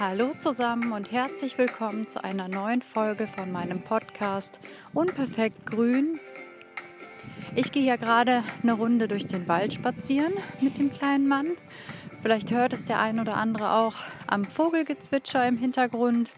[0.00, 4.58] Hallo zusammen und herzlich willkommen zu einer neuen Folge von meinem Podcast
[4.92, 6.18] Unperfekt Grün.
[7.54, 11.46] Ich gehe ja gerade eine Runde durch den Wald spazieren mit dem kleinen Mann.
[12.22, 13.94] Vielleicht hört es der ein oder andere auch
[14.26, 16.32] am Vogelgezwitscher im Hintergrund.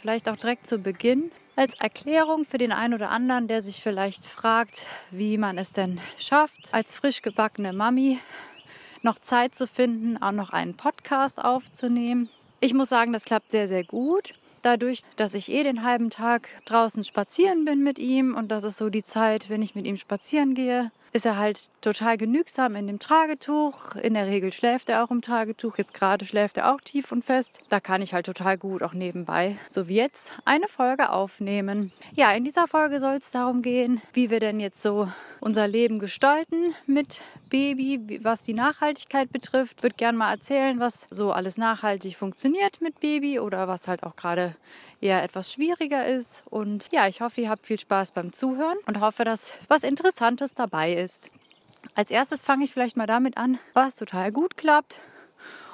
[0.00, 1.30] Vielleicht auch direkt zu Beginn.
[1.56, 6.00] Als Erklärung für den einen oder anderen, der sich vielleicht fragt, wie man es denn
[6.16, 8.18] schafft, als frisch gebackene Mami
[9.02, 12.30] noch Zeit zu finden, auch noch einen Podcast aufzunehmen.
[12.64, 14.32] Ich muss sagen, das klappt sehr, sehr gut.
[14.62, 18.78] Dadurch, dass ich eh den halben Tag draußen spazieren bin mit ihm und das ist
[18.78, 22.88] so die Zeit, wenn ich mit ihm spazieren gehe, ist er halt total genügsam in
[22.88, 23.94] dem Tragetuch.
[23.94, 25.78] In der Regel schläft er auch im Tragetuch.
[25.78, 27.60] Jetzt gerade schläft er auch tief und fest.
[27.68, 31.92] Da kann ich halt total gut auch nebenbei, so wie jetzt, eine Folge aufnehmen.
[32.16, 36.00] Ja, in dieser Folge soll es darum gehen, wie wir denn jetzt so unser Leben
[36.00, 39.76] gestalten mit Baby, was die Nachhaltigkeit betrifft.
[39.76, 44.02] Ich würde gerne mal erzählen, was so alles nachhaltig funktioniert mit Baby oder was halt
[44.02, 44.56] auch gerade
[45.00, 46.42] eher etwas schwieriger ist.
[46.50, 50.54] Und ja, ich hoffe, ihr habt viel Spaß beim Zuhören und hoffe, dass was Interessantes
[50.54, 51.30] dabei ist.
[51.94, 54.98] Als erstes fange ich vielleicht mal damit an, was total gut klappt.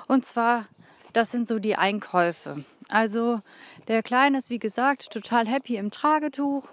[0.09, 0.67] Und zwar,
[1.13, 2.65] das sind so die Einkäufe.
[2.89, 3.41] Also
[3.89, 6.65] der Kleine ist, wie gesagt, total happy im Tragetuch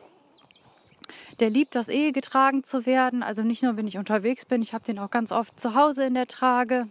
[1.39, 3.23] der liebt das eh getragen zu werden.
[3.23, 6.05] Also nicht nur, wenn ich unterwegs bin, ich habe den auch ganz oft zu Hause
[6.05, 6.87] in der Trage,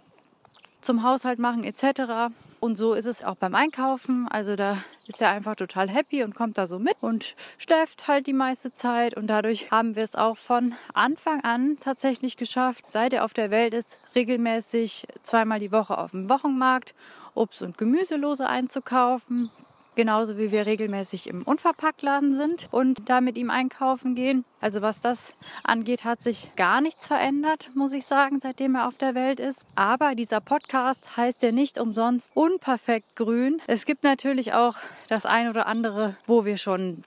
[0.81, 2.33] zum Haushalt machen etc.
[2.67, 4.27] Und so ist es auch beim Einkaufen.
[4.29, 8.27] Also da ist er einfach total happy und kommt da so mit und schläft halt
[8.27, 9.17] die meiste Zeit.
[9.17, 13.53] Und dadurch haben wir es auch von Anfang an tatsächlich geschafft, seit er auf der
[13.53, 16.97] Welt ist, regelmäßig zweimal die Woche auf dem Wochenmarkt
[17.37, 19.53] Obst und Gemüselose einzukaufen
[19.97, 24.45] genauso wie wir regelmäßig im Unverpacktladen sind und da mit ihm einkaufen gehen.
[24.61, 25.33] Also was das
[25.65, 29.67] angeht, hat sich gar nichts verändert, muss ich sagen, seitdem er auf der Welt ist.
[29.75, 33.61] Aber dieser Podcast heißt ja nicht umsonst unperfekt grün.
[33.67, 34.77] Es gibt natürlich auch
[35.09, 37.03] das ein oder andere, wo wir schon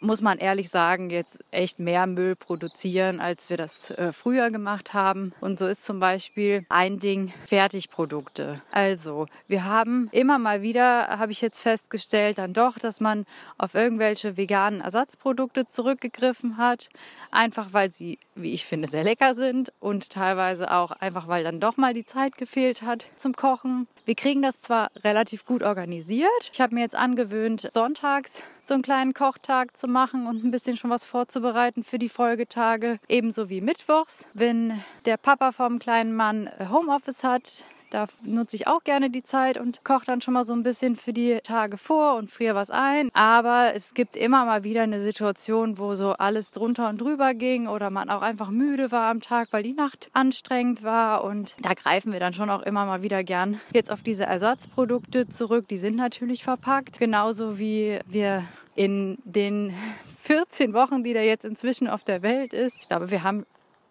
[0.00, 4.94] muss man ehrlich sagen, jetzt echt mehr Müll produzieren, als wir das äh, früher gemacht
[4.94, 5.32] haben.
[5.40, 8.60] Und so ist zum Beispiel ein Ding Fertigprodukte.
[8.70, 13.26] Also, wir haben immer mal wieder, habe ich jetzt festgestellt, dann doch, dass man
[13.56, 16.88] auf irgendwelche veganen Ersatzprodukte zurückgegriffen hat.
[17.30, 21.60] Einfach weil sie, wie ich finde, sehr lecker sind und teilweise auch einfach, weil dann
[21.60, 23.86] doch mal die Zeit gefehlt hat zum Kochen.
[24.04, 26.28] Wir kriegen das zwar relativ gut organisiert.
[26.52, 30.76] Ich habe mir jetzt angewöhnt, sonntags so einen kleinen Kochtag zu machen und ein bisschen
[30.76, 32.98] schon was vorzubereiten für die Folgetage.
[33.08, 38.84] Ebenso wie mittwochs, wenn der Papa vom kleinen Mann Homeoffice hat, da nutze ich auch
[38.84, 42.16] gerne die Zeit und koche dann schon mal so ein bisschen für die Tage vor
[42.16, 43.08] und friere was ein.
[43.14, 47.66] Aber es gibt immer mal wieder eine Situation, wo so alles drunter und drüber ging
[47.66, 51.24] oder man auch einfach müde war am Tag, weil die Nacht anstrengend war.
[51.24, 55.28] Und da greifen wir dann schon auch immer mal wieder gern jetzt auf diese Ersatzprodukte
[55.28, 55.68] zurück.
[55.68, 58.44] Die sind natürlich verpackt, genauso wie wir
[58.78, 59.74] in den
[60.20, 62.76] 14 Wochen, die der jetzt inzwischen auf der Welt ist.
[62.82, 63.44] Ich glaube, wir haben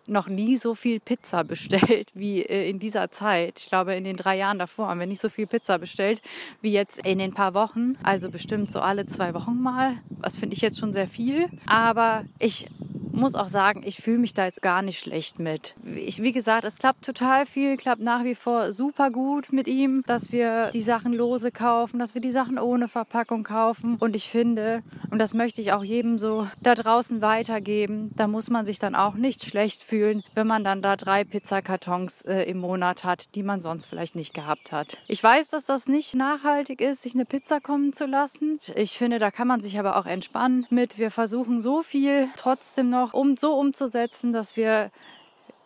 [0.06, 3.60] noch nie so viel Pizza bestellt wie äh, in dieser Zeit.
[3.60, 6.22] Ich glaube, in den drei Jahren davor haben wir nicht so viel Pizza bestellt
[6.62, 7.98] wie jetzt in den paar Wochen.
[8.02, 9.98] Also bestimmt so alle zwei Wochen mal.
[10.10, 11.50] Was finde ich jetzt schon sehr viel.
[11.66, 12.68] Aber ich
[13.18, 15.76] muss auch sagen, ich fühle mich da jetzt gar nicht schlecht mit.
[15.96, 20.04] Ich, wie gesagt, es klappt total viel, klappt nach wie vor super gut mit ihm,
[20.08, 23.98] dass wir die Sachen lose kaufen, dass wir die Sachen ohne Verpackung kaufen.
[24.00, 28.50] Und ich finde, und das möchte ich auch jedem so da draußen weitergeben, da muss
[28.50, 32.60] man sich dann auch nicht schlecht fühlen, wenn man dann da drei Pizzakartons äh, im
[32.60, 34.98] Monat hat, die man sonst vielleicht nicht gehabt hat.
[35.08, 38.60] Ich weiß, dass das nicht nachhaltig ist, sich eine Pizza kommen zu lassen.
[38.76, 40.98] Ich finde, da kann man sich aber auch entspannen mit.
[40.98, 44.92] Wir versuchen so viel trotzdem noch noch um so umzusetzen, dass wir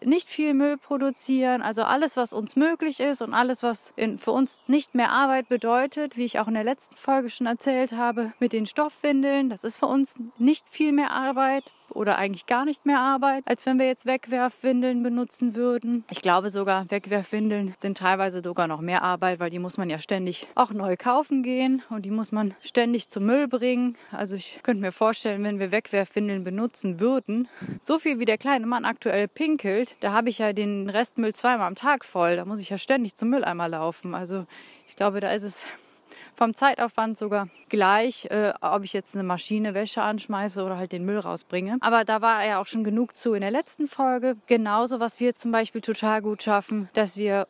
[0.04, 4.32] nicht viel Müll produzieren, also alles, was uns möglich ist und alles, was in, für
[4.32, 8.34] uns nicht mehr Arbeit bedeutet, wie ich auch in der letzten Folge schon erzählt habe,
[8.40, 12.86] mit den Stoffwindeln, das ist für uns nicht viel mehr Arbeit oder eigentlich gar nicht
[12.86, 16.04] mehr Arbeit, als wenn wir jetzt Wegwerfwindeln benutzen würden.
[16.10, 20.00] Ich glaube sogar, Wegwerfwindeln sind teilweise sogar noch mehr Arbeit, weil die muss man ja
[20.00, 23.98] ständig auch neu kaufen gehen und die muss man ständig zum Müll bringen.
[24.12, 27.48] Also ich könnte mir vorstellen, wenn wir Wegwerfwindeln benutzen würden,
[27.80, 31.68] so viel wie der kleine Mann aktuell pinkelt, da habe ich ja den Restmüll zweimal
[31.68, 32.36] am Tag voll.
[32.36, 34.16] Da muss ich ja ständig zum Mülleimer laufen.
[34.16, 34.46] Also
[34.88, 35.66] ich glaube, da ist es
[36.36, 41.06] vom Zeitaufwand sogar gleich, äh, ob ich jetzt eine Maschine Wäsche anschmeiße oder halt den
[41.06, 41.78] Müll rausbringe.
[41.82, 44.38] Aber da war ja auch schon genug zu in der letzten Folge.
[44.48, 47.48] Genauso, was wir zum Beispiel total gut schaffen, dass wir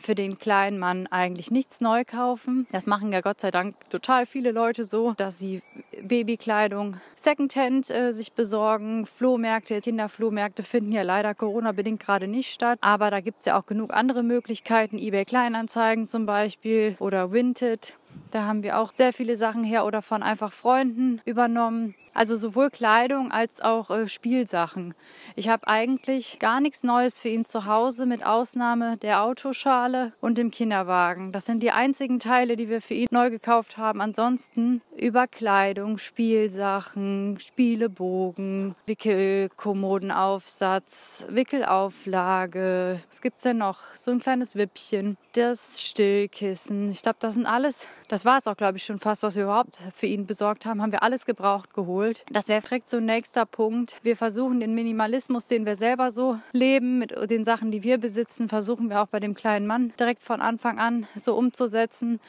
[0.00, 2.66] für den kleinen Mann eigentlich nichts neu kaufen.
[2.72, 5.62] Das machen ja Gott sei Dank total viele Leute so, dass sie
[6.02, 9.06] Babykleidung Secondhand äh, sich besorgen.
[9.06, 12.78] Flohmärkte, Kinderflohmärkte finden ja leider Corona-bedingt gerade nicht statt.
[12.80, 14.98] Aber da gibt es ja auch genug andere Möglichkeiten.
[14.98, 17.94] eBay Kleinanzeigen zum Beispiel oder Vinted
[18.30, 21.94] Da haben wir auch sehr viele Sachen her oder von einfach Freunden übernommen.
[22.12, 24.94] Also sowohl Kleidung als auch äh, Spielsachen.
[25.36, 30.36] Ich habe eigentlich gar nichts Neues für ihn zu Hause, mit Ausnahme der Autoschale und
[30.36, 31.30] dem Kinderwagen.
[31.30, 34.00] Das sind die einzigen Teile, die wir für ihn neu gekauft haben.
[34.00, 42.98] Ansonsten über Kleidung, Spielsachen, Spielebogen, Wickelkommodenaufsatz, Wickelauflage.
[43.08, 43.78] Was gibt's denn noch?
[43.94, 46.90] So ein kleines Wippchen, das Stillkissen.
[46.90, 47.86] Ich glaube, das sind alles.
[48.08, 50.82] Das war es auch, glaube ich, schon fast, was wir überhaupt für ihn besorgt haben.
[50.82, 52.24] Haben wir alles gebraucht geholt geholt.
[52.30, 53.96] Das wäre direkt so ein nächster Punkt.
[54.02, 58.48] Wir versuchen den Minimalismus, den wir selber so leben, mit den Sachen, die wir besitzen,
[58.48, 62.20] versuchen wir auch bei dem kleinen Mann direkt von Anfang an so umzusetzen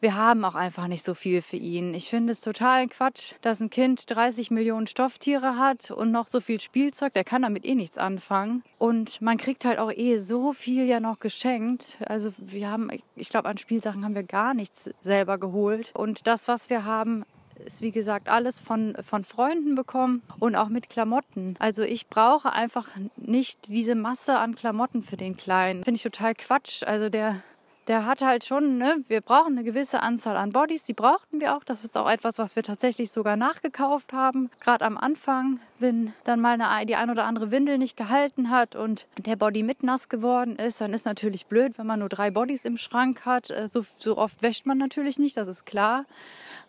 [0.00, 1.92] wir haben auch einfach nicht so viel für ihn.
[1.92, 6.40] Ich finde es total Quatsch, dass ein Kind 30 Millionen Stofftiere hat und noch so
[6.40, 7.14] viel Spielzeug.
[7.14, 8.62] Der kann damit eh nichts anfangen.
[8.78, 11.96] Und man kriegt halt auch eh so viel ja noch geschenkt.
[12.06, 15.90] Also wir haben, ich glaube, an Spielsachen haben wir gar nichts selber geholt.
[15.94, 17.24] Und das, was wir haben,
[17.64, 21.56] ist wie gesagt alles von, von Freunden bekommen und auch mit Klamotten.
[21.58, 25.84] Also ich brauche einfach nicht diese Masse an Klamotten für den Kleinen.
[25.84, 26.82] Finde ich total Quatsch.
[26.82, 27.42] Also der
[27.88, 31.56] der hat halt schon, ne, wir brauchen eine gewisse Anzahl an Bodies, die brauchten wir
[31.56, 31.64] auch.
[31.64, 34.50] Das ist auch etwas, was wir tatsächlich sogar nachgekauft haben.
[34.60, 38.76] Gerade am Anfang, wenn dann mal eine, die ein oder andere Windel nicht gehalten hat
[38.76, 42.30] und der Body mit nass geworden ist, dann ist natürlich blöd, wenn man nur drei
[42.30, 43.50] Bodies im Schrank hat.
[43.50, 46.04] Äh, so, so oft wäscht man natürlich nicht, das ist klar.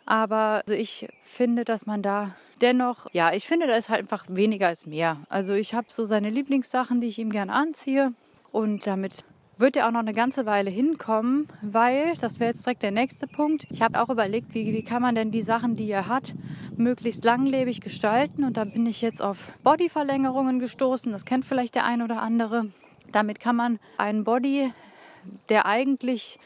[0.05, 4.25] Aber also ich finde, dass man da dennoch, ja, ich finde, da ist halt einfach
[4.29, 5.17] weniger ist mehr.
[5.27, 8.13] Also ich habe so seine Lieblingssachen, die ich ihm gerne anziehe.
[8.51, 9.23] Und damit
[9.59, 13.27] wird er auch noch eine ganze Weile hinkommen, weil, das wäre jetzt direkt der nächste
[13.27, 16.33] Punkt, ich habe auch überlegt, wie, wie kann man denn die Sachen, die er hat,
[16.77, 18.45] möglichst langlebig gestalten.
[18.45, 21.11] Und da bin ich jetzt auf Bodyverlängerungen gestoßen.
[21.11, 22.71] Das kennt vielleicht der ein oder andere.
[23.11, 24.71] Damit kann man einen Body,
[25.49, 26.39] der eigentlich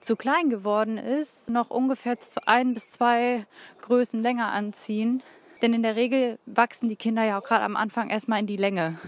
[0.00, 2.16] zu klein geworden ist, noch ungefähr
[2.46, 3.46] ein bis zwei
[3.80, 5.24] Größen länger anziehen.
[5.60, 8.56] Denn in der Regel wachsen die Kinder ja auch gerade am Anfang erstmal in die
[8.56, 9.00] Länge,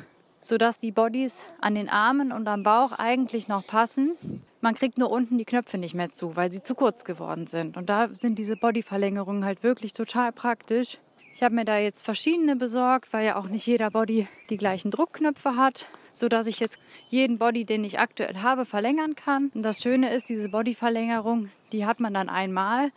[0.46, 4.16] sodass die Bodies an den Armen und am Bauch eigentlich noch passen.
[4.60, 7.76] Man kriegt nur unten die Knöpfe nicht mehr zu, weil sie zu kurz geworden sind.
[7.76, 10.98] Und da sind diese Bodyverlängerungen halt wirklich total praktisch.
[11.34, 14.90] Ich habe mir da jetzt verschiedene besorgt, weil ja auch nicht jeder Body die gleichen
[14.90, 16.78] Druckknöpfe hat so dass ich jetzt
[17.10, 19.50] jeden Body, den ich aktuell habe, verlängern kann.
[19.54, 22.90] Und das Schöne ist, diese Bodyverlängerung, die hat man dann einmal.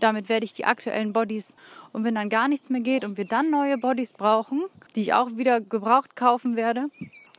[0.00, 1.54] Damit werde ich die aktuellen Bodies
[1.92, 4.62] und wenn dann gar nichts mehr geht und wir dann neue Bodies brauchen,
[4.94, 6.88] die ich auch wieder gebraucht kaufen werde,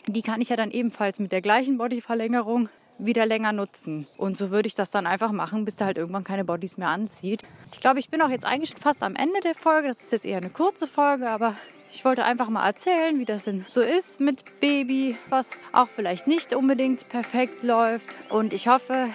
[0.08, 2.70] die kann ich ja dann ebenfalls mit der gleichen Bodyverlängerung
[3.00, 4.08] wieder länger nutzen.
[4.18, 6.90] Und so würde ich das dann einfach machen, bis er halt irgendwann keine Bodies mehr
[6.90, 7.44] anzieht.
[7.72, 9.88] Ich glaube, ich bin auch jetzt eigentlich schon fast am Ende der Folge.
[9.88, 11.56] Das ist jetzt eher eine kurze Folge, aber
[11.94, 16.28] ich wollte einfach mal erzählen, wie das denn so ist mit Baby, was auch vielleicht
[16.28, 18.06] nicht unbedingt perfekt läuft.
[18.30, 19.08] Und ich hoffe,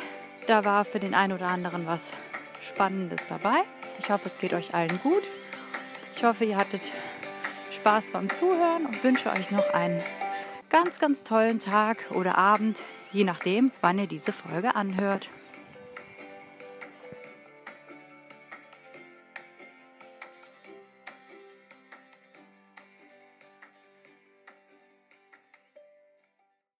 [0.48, 2.10] da war für den einen oder anderen was
[2.64, 3.60] Spannendes dabei.
[3.98, 5.22] Ich hoffe, es geht euch allen gut.
[6.16, 6.82] Ich hoffe, ihr hattet
[7.74, 10.02] Spaß beim Zuhören und wünsche euch noch einen
[10.70, 12.78] ganz, ganz tollen Tag oder Abend,
[13.12, 15.28] je nachdem, wann ihr diese Folge anhört.